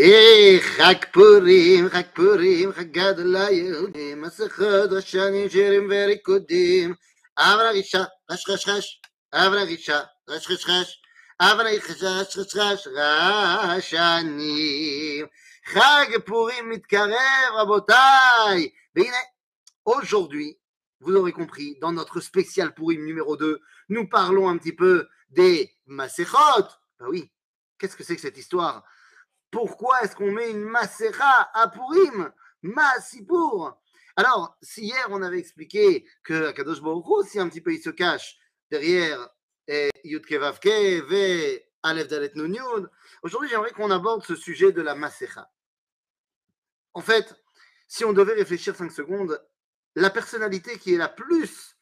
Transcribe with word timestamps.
Eh, 0.00 0.60
Chag 0.76 1.10
Purim, 1.12 1.90
Chag 1.90 2.14
Purim, 2.14 2.72
Chag 2.72 2.92
Gadol 2.92 3.32
LaYehudim, 3.32 4.20
Masechot 4.22 4.92
Hashanim 4.92 5.50
Shirim 5.50 5.88
Verikudim, 5.88 6.96
Avra 7.36 7.72
Risha, 7.72 8.06
Rash 8.30 8.46
Rash 8.48 8.68
Rash, 8.68 9.00
Avra 9.34 9.66
Risha, 9.66 10.06
Rash 10.28 10.48
Rash 10.48 10.68
Rash, 10.68 11.00
Avra 11.42 11.64
Risha, 11.64 12.14
Rash 12.16 12.54
Rash 12.54 12.86
Rash, 12.94 13.90
Rashanim. 13.90 15.26
Chag 15.74 16.24
Purim 16.24 16.68
Mitkarev, 16.68 17.54
Rabotai. 17.56 18.72
והנה, 18.94 19.18
aujourd'hui, 19.84 20.60
vous 21.00 21.16
aurez 21.16 21.32
compris, 21.32 21.76
dans 21.80 21.90
notre 21.90 22.20
spécial 22.20 22.72
Purim 22.72 23.04
numéro 23.04 23.36
2, 23.36 23.60
nous 23.88 24.08
parlons 24.08 24.48
un 24.48 24.58
petit 24.58 24.76
peu 24.76 25.08
des 25.30 25.72
Masechot. 25.86 26.68
Ben 27.00 27.08
oui, 27.08 27.32
qu'est-ce 27.80 27.96
que 27.96 28.04
c'est 28.04 28.14
que 28.14 28.22
cette 28.22 28.38
histoire 28.38 28.84
Pourquoi 29.53 30.01
est-ce 30.01 30.15
qu'on 30.15 30.31
met 30.31 30.49
une 30.49 30.63
Masera 30.63 31.47
à 31.53 31.67
Purim 31.67 32.33
Masipour 32.63 33.79
Alors, 34.15 34.57
si 34.63 34.85
hier 34.85 35.07
on 35.11 35.21
avait 35.21 35.37
expliqué 35.37 36.07
que 36.23 36.47
Akadosh 36.47 36.81
Baruch 36.81 37.05
Hu, 37.05 37.29
si 37.29 37.39
un 37.39 37.47
petit 37.47 37.61
peu 37.61 37.71
il 37.71 37.79
se 37.79 37.91
cache 37.91 38.35
derrière 38.71 39.29
eh, 39.67 39.91
Yud 40.03 40.25
Kevavke, 40.25 40.65
Ve 40.65 41.61
Aleph 41.83 42.07
Dalet 42.07 42.33
aujourd'hui 43.21 43.47
j'aimerais 43.47 43.71
qu'on 43.71 43.91
aborde 43.91 44.25
ce 44.25 44.35
sujet 44.35 44.71
de 44.71 44.81
la 44.81 44.95
Masera. 44.95 45.47
En 46.95 47.01
fait, 47.01 47.35
si 47.87 48.03
on 48.05 48.13
devait 48.13 48.33
réfléchir 48.33 48.75
5 48.75 48.91
secondes, 48.91 49.39
la 49.95 50.09
personnalité 50.09 50.79
qui 50.79 50.95
est 50.95 50.97
la 50.97 51.09
plus 51.09 51.77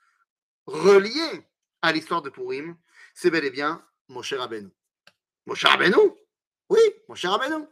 reliée 0.65 1.47
à 1.81 1.93
l'histoire 1.93 2.21
de 2.21 2.29
Purim, 2.29 2.75
c'est 3.13 3.31
bel 3.31 3.45
et 3.45 3.49
bien 3.49 3.81
Moshe 4.09 4.33
Rabbeinu. 4.33 4.71
Moshe 5.45 5.63
Rabbeinu? 5.63 6.20
Oui, 6.71 6.79
mon 7.09 7.15
cher 7.15 7.31
Rabbeinu. 7.31 7.67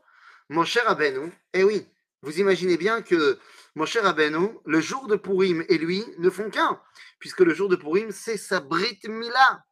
Mon 0.49 0.65
cher 0.65 0.83
Rabbeinu, 0.85 1.31
eh 1.53 1.63
oui, 1.63 1.87
vous 2.21 2.37
imaginez 2.39 2.75
bien 2.75 3.01
que 3.01 3.39
mon 3.75 3.85
cher 3.85 4.03
Rabbeinu, 4.03 4.57
le 4.65 4.81
jour 4.81 5.07
de 5.07 5.15
Purim 5.15 5.63
et 5.69 5.77
lui 5.77 6.03
ne 6.17 6.29
font 6.29 6.49
qu'un, 6.49 6.81
puisque 7.17 7.39
le 7.39 7.53
jour 7.53 7.69
de 7.69 7.77
Purim, 7.77 8.11
c'est 8.11 8.35
sa 8.35 8.59
Brit 8.59 8.99
Mila. 9.05 9.63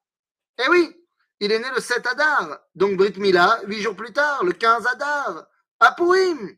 Eh 0.60 0.70
oui, 0.70 0.96
il 1.42 1.52
est 1.52 1.60
né 1.60 1.68
le 1.76 1.82
7 1.82 2.08
Adar, 2.08 2.60
donc 2.74 2.96
Brit 2.96 3.20
Mila, 3.20 3.60
huit 3.66 3.82
jours 3.82 3.98
plus 3.98 4.14
tard, 4.14 4.46
le 4.46 4.54
15 4.54 4.88
Adar, 4.88 5.46
à 5.82 5.92
Purim. 5.92 6.56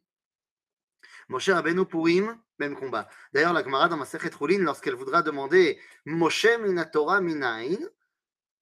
Mon 1.28 1.40
cher 1.40 1.56
Rabbeinu, 1.56 1.88
Purim, 1.88 2.38
même 2.60 2.76
combat. 2.76 3.08
D'ailleurs, 3.34 3.54
la 3.54 3.64
camarade 3.64 3.90
dans 3.90 3.98
ma 3.98 4.06
Roulin, 4.38 4.60
lorsqu'elle 4.60 4.96
voudra 4.96 5.24
demander 5.24 5.80
Moshe 6.06 6.46
Minatora 6.60 7.20
Minain, 7.20 7.78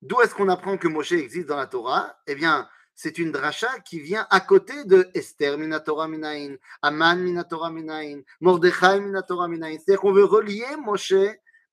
d'où 0.01 0.21
est-ce 0.21 0.33
qu'on 0.33 0.47
apprend 0.47 0.77
que 0.77 0.87
Moshe 0.87 1.11
existe 1.11 1.47
dans 1.47 1.57
la 1.57 1.67
Torah? 1.67 2.17
Eh 2.25 2.35
bien, 2.35 2.69
c'est 2.97 3.19
une 3.19 3.31
dracha 3.31 3.79
qui 3.81 3.99
vient 3.99 4.25
à 4.31 4.39
côté 4.39 4.83
de 4.83 5.07
Esther 5.13 5.55
Minatora 5.59 6.07
Minain, 6.07 6.55
Aman 6.81 7.15
Minatora 7.19 7.69
Minain, 7.69 8.21
Mordechai 8.41 8.99
Minatora 8.99 9.47
Minain. 9.47 9.73
C'est-à-dire 9.73 10.01
qu'on 10.01 10.13
veut 10.13 10.25
relier 10.25 10.65
Moshe 10.83 11.13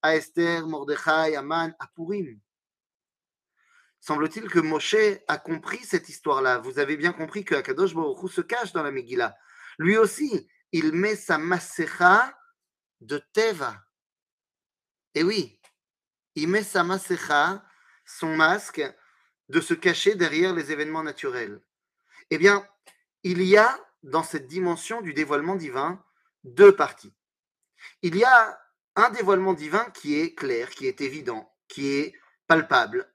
à 0.03 0.17
Esther, 0.17 0.67
Mordechai, 0.67 1.35
Aman, 1.35 1.75
à 1.79 1.87
Purim. 1.87 2.39
Semble-t-il 4.01 4.51
que 4.51 4.59
Moshe 4.59 4.97
a 5.27 5.39
compris 5.39 5.83
cette 5.83 6.11
histoire-là. 6.11 6.59
Vous 6.59 6.79
avez 6.79 6.99
bien 6.99 7.15
compris 7.15 7.43
que 7.43 7.55
Akadosh 7.55 7.95
Baruch 7.95 8.31
se 8.31 8.43
cache 8.43 8.75
dans 8.75 8.83
la 8.83 8.91
Megillah. 8.91 9.35
Lui 9.79 9.97
aussi, 9.97 10.47
il 10.73 10.93
met 10.93 11.17
sa 11.17 11.39
masecha 11.39 12.37
de 13.01 13.17
Teva. 13.33 13.83
Et 15.15 15.23
oui, 15.23 15.59
il 16.35 16.49
met 16.49 16.63
sa 16.63 16.85
masecha, 16.85 17.65
son 18.05 18.37
masque, 18.37 18.83
de 19.49 19.61
se 19.61 19.75
cacher 19.75 20.15
derrière 20.15 20.55
les 20.55 20.73
événements 20.73 21.03
naturels 21.03 21.61
Eh 22.31 22.39
bien, 22.39 22.67
il 23.23 23.43
y 23.43 23.57
a 23.57 23.79
dans 24.03 24.23
cette 24.23 24.47
dimension 24.47 25.01
du 25.01 25.15
dévoilement 25.15 25.57
divin 25.57 26.03
deux 26.45 26.75
parties. 26.75 27.13
Il 28.03 28.17
y 28.17 28.25
a 28.25 28.61
un 28.97 29.11
dévoilement 29.11 29.55
divin 29.55 29.85
qui 29.91 30.21
est 30.21 30.35
clair, 30.35 30.71
qui 30.71 30.87
est 30.87 31.01
évident, 31.01 31.53
qui 31.69 31.89
est 31.89 32.15
palpable. 32.47 33.11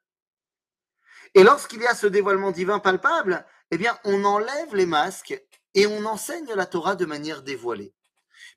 Et 1.36 1.44
lorsqu'il 1.44 1.81
y 1.81 1.88
a 1.88 1.96
ce 1.96 2.08
dévoilement 2.08 2.52
divin 2.52 2.80
palpable, 2.80 3.46
eh 3.72 3.78
bien, 3.78 3.98
on 4.03 4.26
enlève 4.26 4.76
les 4.76 4.88
masques 4.88 5.40
et 5.76 5.86
on 5.86 6.06
enseigne 6.06 6.53
la 6.56 6.66
Torah 6.66 6.96
de 6.96 7.06
manière 7.06 7.44
dévoilée. 7.44 7.94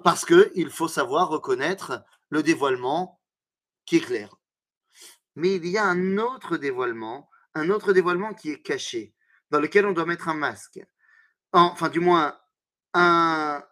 Parce 0.02 0.25
qu'il 0.25 0.70
faut 0.70 0.88
savoir 0.88 1.28
reconnaître 1.28 2.02
le 2.30 2.42
dévoilement 2.42 3.20
qui 3.84 3.96
est 3.96 4.00
clair. 4.00 4.34
Mais 5.34 5.56
il 5.56 5.66
y 5.66 5.76
a 5.76 5.84
un 5.84 6.19
autre 6.19 6.56
dévoilement 6.56 7.28
un 7.54 7.70
autre 7.70 7.92
dévoilement 7.92 8.34
qui 8.34 8.50
est 8.50 8.62
caché, 8.62 9.14
dans 9.50 9.60
lequel 9.60 9.86
on 9.86 9.92
doit 9.92 10.06
mettre 10.06 10.28
un 10.28 10.34
masque. 10.34 10.80
Enfin, 11.52 11.88
du 11.88 12.00
moins, 12.00 12.38
un 12.94 13.62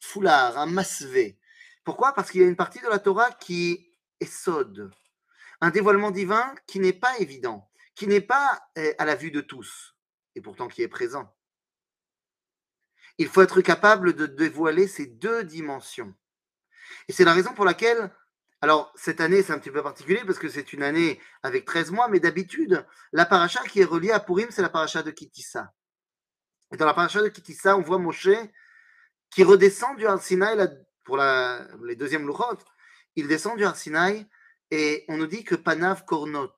foulard, 0.00 0.58
un 0.58 0.66
masvé. 0.66 1.38
Pourquoi? 1.84 2.14
Parce 2.14 2.30
qu'il 2.30 2.40
y 2.40 2.44
a 2.44 2.48
une 2.48 2.56
partie 2.56 2.80
de 2.80 2.88
la 2.88 2.98
Torah 2.98 3.30
qui 3.32 3.92
est 4.20 4.30
sode. 4.30 4.90
Un 5.60 5.70
dévoilement 5.70 6.10
divin 6.10 6.54
qui 6.66 6.80
n'est 6.80 6.92
pas 6.92 7.18
évident, 7.18 7.70
qui 7.94 8.06
n'est 8.06 8.20
pas 8.20 8.68
eh, 8.76 8.94
à 8.98 9.04
la 9.04 9.14
vue 9.14 9.30
de 9.30 9.40
tous, 9.40 9.96
et 10.34 10.40
pourtant 10.40 10.68
qui 10.68 10.82
est 10.82 10.88
présent. 10.88 11.34
Il 13.18 13.28
faut 13.28 13.42
être 13.42 13.60
capable 13.62 14.14
de 14.14 14.26
dévoiler 14.26 14.88
ces 14.88 15.06
deux 15.06 15.44
dimensions. 15.44 16.14
Et 17.08 17.12
c'est 17.12 17.24
la 17.24 17.32
raison 17.32 17.54
pour 17.54 17.64
laquelle 17.64 18.14
alors, 18.66 18.92
cette 18.96 19.20
année, 19.20 19.44
c'est 19.44 19.52
un 19.52 19.60
petit 19.60 19.70
peu 19.70 19.80
particulier 19.80 20.24
parce 20.26 20.40
que 20.40 20.48
c'est 20.48 20.72
une 20.72 20.82
année 20.82 21.20
avec 21.44 21.66
13 21.66 21.92
mois, 21.92 22.08
mais 22.08 22.18
d'habitude, 22.18 22.84
la 23.12 23.24
paracha 23.24 23.62
qui 23.68 23.80
est 23.80 23.84
reliée 23.84 24.10
à 24.10 24.18
Purim, 24.18 24.48
c'est 24.50 24.60
la 24.60 24.68
paracha 24.68 25.04
de 25.04 25.12
Kitissa. 25.12 25.72
Et 26.72 26.76
dans 26.76 26.84
la 26.84 26.92
paracha 26.92 27.22
de 27.22 27.28
Kitissa, 27.28 27.76
on 27.76 27.82
voit 27.82 27.98
Moshe 27.98 28.28
qui 29.30 29.44
redescend 29.44 29.96
du 29.96 30.04
Har 30.08 30.18
pour 31.04 31.16
les 31.16 31.94
deuxièmes 31.94 32.26
louchot. 32.26 32.58
Il 33.14 33.28
descend 33.28 33.56
du 33.56 33.64
Har 33.64 33.76
et 34.72 35.04
on 35.06 35.16
nous 35.16 35.28
dit 35.28 35.44
que 35.44 35.54
Panav 35.54 36.04
Kornot, 36.04 36.50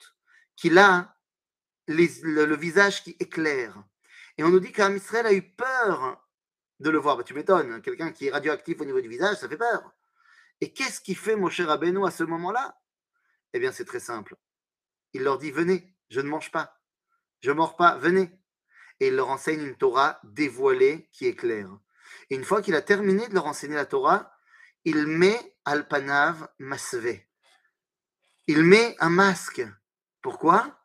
qu'il 0.57 0.79
a 0.79 1.15
le, 1.89 2.57
visage 2.57 3.05
qui 3.05 3.19
éclaire. 3.21 3.85
Et 4.39 4.45
on 4.45 4.49
nous 4.49 4.61
dit 4.61 4.73
qu'Amisraël 4.73 5.27
a 5.27 5.35
eu 5.35 5.43
peur 5.43 6.27
de 6.81 6.89
le 6.89 6.97
voir. 6.97 7.19
Bah, 7.19 7.23
tu 7.23 7.35
m'étonnes, 7.35 7.83
quelqu'un 7.83 8.13
qui 8.13 8.29
est 8.29 8.31
radioactif 8.31 8.81
au 8.81 8.87
niveau 8.87 9.03
du 9.03 9.11
visage, 9.11 9.37
ça 9.37 9.47
fait 9.47 9.59
peur. 9.59 9.93
Et 10.61 10.73
qu'est-ce 10.73 11.01
qui 11.01 11.15
fait 11.15 11.37
mon 11.37 11.49
cher 11.49 11.69
Rabbeinu 11.69 12.07
à 12.07 12.11
ce 12.11 12.25
moment-là? 12.25 12.81
Eh 13.53 13.59
bien, 13.59 13.73
c'est 13.73 13.85
très 13.85 14.01
simple. 14.01 14.37
Il 15.13 15.23
leur 15.23 15.39
dit 15.39 15.51
Venez, 15.51 15.95
je 16.11 16.21
ne 16.21 16.29
mange 16.29 16.51
pas. 16.51 16.81
Je 17.41 17.51
ne 17.51 17.57
mords 17.57 17.77
pas, 17.77 17.97
venez. 17.97 18.31
Et 19.01 19.09
il 19.09 19.15
leur 19.15 19.29
enseigne 19.29 19.63
une 19.63 19.77
Torah 19.77 20.21
dévoilée 20.25 21.09
qui 21.13 21.27
est 21.27 21.37
claire. 21.37 21.71
Et 22.31 22.35
une 22.35 22.45
fois 22.45 22.63
qu'il 22.63 22.75
a 22.75 22.83
terminé 22.83 23.29
de 23.29 23.35
leur 23.35 23.47
enseigner 23.47 23.77
la 23.77 23.87
Torah, 23.87 24.33
il 24.85 25.07
met 25.07 25.57
Alpanav 25.65 26.49
Masve. 26.59 27.21
Il 28.47 28.65
met 28.65 28.97
un 28.99 29.11
masque. 29.11 29.65
Pourquoi? 30.23 30.79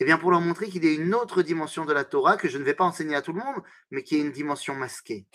Eh 0.00 0.04
bien, 0.04 0.18
pour 0.18 0.30
leur 0.30 0.40
montrer 0.40 0.68
qu'il 0.68 0.84
y 0.84 0.88
a 0.88 0.92
une 0.92 1.14
autre 1.14 1.42
dimension 1.42 1.84
de 1.84 1.92
la 1.92 2.04
Torah 2.04 2.36
que 2.36 2.48
je 2.48 2.58
ne 2.58 2.64
vais 2.64 2.74
pas 2.74 2.84
enseigner 2.84 3.16
à 3.16 3.22
tout 3.22 3.32
le 3.32 3.42
monde, 3.42 3.62
mais 3.90 4.02
qui 4.02 4.16
est 4.16 4.20
une 4.20 4.32
dimension 4.32 4.74
masquée. 4.74 5.26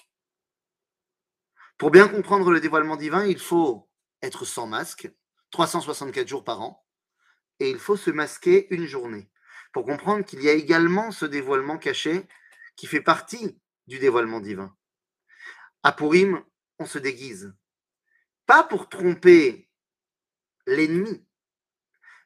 Pour 1.77 1.91
bien 1.91 2.07
comprendre 2.07 2.51
le 2.51 2.59
dévoilement 2.59 2.95
divin, 2.95 3.25
il 3.25 3.39
faut 3.39 3.89
être 4.21 4.45
sans 4.45 4.67
masque, 4.67 5.11
364 5.51 6.27
jours 6.27 6.43
par 6.43 6.61
an, 6.61 6.85
et 7.59 7.69
il 7.69 7.79
faut 7.79 7.97
se 7.97 8.11
masquer 8.11 8.67
une 8.73 8.85
journée, 8.85 9.29
pour 9.73 9.85
comprendre 9.85 10.25
qu'il 10.25 10.41
y 10.41 10.49
a 10.49 10.53
également 10.53 11.11
ce 11.11 11.25
dévoilement 11.25 11.77
caché 11.77 12.27
qui 12.75 12.87
fait 12.87 13.01
partie 13.01 13.59
du 13.87 13.99
dévoilement 13.99 14.39
divin. 14.39 14.75
À 15.83 15.91
Purim, 15.91 16.43
on 16.79 16.85
se 16.85 16.99
déguise, 16.99 17.53
pas 18.45 18.63
pour 18.63 18.89
tromper 18.89 19.69
l'ennemi, 20.65 21.25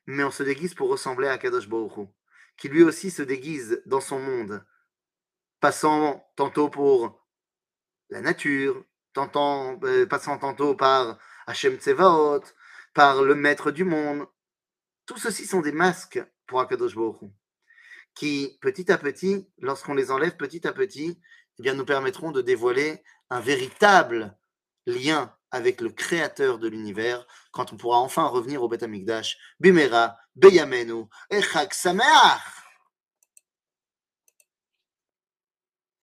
mais 0.06 0.24
on 0.24 0.32
se 0.32 0.44
déguise 0.44 0.74
pour 0.74 0.90
ressembler 0.90 1.28
à 1.28 1.38
Kadosh 1.38 1.68
Baruch 1.68 2.08
qui 2.58 2.70
lui 2.70 2.84
aussi 2.84 3.12
se 3.12 3.22
déguise 3.22 3.82
dans 3.86 4.02
son 4.02 4.20
monde, 4.20 4.66
passant 5.60 6.28
tantôt 6.36 6.70
pour 6.70 7.24
la 8.10 8.22
nature, 8.22 8.84
euh, 9.18 10.06
passant 10.06 10.38
tantôt 10.38 10.76
par 10.76 11.18
Hachem 11.48 11.78
Tsevaot, 11.78 12.44
par 12.94 13.24
le 13.24 13.36
maître 13.36 13.72
du 13.72 13.84
monde. 13.84 14.26
Tout 15.06 15.18
ceci 15.18 15.46
sont 15.46 15.62
des 15.62 15.72
masques 15.72 16.24
pour 16.46 16.60
Akadosh 16.60 16.96
Baruch 16.96 17.22
qui, 18.18 18.58
petit 18.62 18.92
à 18.92 18.98
petit, 18.98 19.48
lorsqu'on 19.60 19.94
les 19.94 20.10
enlève 20.10 20.36
petit 20.38 20.68
à 20.68 20.74
petit, 20.74 21.20
eh 21.60 21.62
bien, 21.62 21.76
nous 21.76 21.86
permettront 21.86 22.32
de 22.32 22.42
dévoiler 22.42 23.04
un 23.30 23.40
véritable 23.40 24.36
lien 24.88 25.34
avec 25.52 25.82
le 25.82 25.92
créateur 25.92 26.58
de 26.58 26.68
l'univers 26.68 27.28
quand 27.52 27.72
on 27.74 27.78
pourra 27.78 28.00
enfin 28.00 28.26
revenir 28.26 28.64
au 28.64 28.68
Beth 28.68 28.84
Amikdash, 28.84 29.38
Bimera, 29.60 30.18
Beyamenu, 30.36 31.06
Echak 31.30 31.74
Sameach. 31.74 32.57